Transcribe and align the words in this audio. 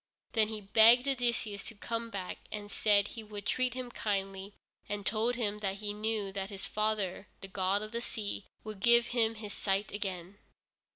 Then 0.31 0.47
he 0.47 0.61
begged 0.61 1.07
Odysseus 1.07 1.63
to 1.65 1.75
come 1.75 2.09
back, 2.09 2.39
and 2.51 2.71
said 2.71 3.09
he 3.09 3.21
would 3.21 3.45
treat 3.45 3.75
him 3.75 3.91
kindly, 3.91 4.55
and 4.89 5.05
told 5.05 5.35
him 5.35 5.59
that 5.59 5.75
he 5.75 5.93
knew 5.93 6.31
that 6.33 6.49
his 6.49 6.65
own 6.69 6.73
father, 6.73 7.27
the 7.41 7.47
god 7.47 7.83
of 7.83 7.91
the 7.91 8.01
sea, 8.01 8.47
would 8.63 8.79
give 8.79 9.09
him 9.09 9.35
his 9.35 9.53
sight 9.53 9.91
again. 9.91 10.39